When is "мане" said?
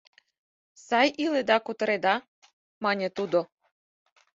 2.83-3.07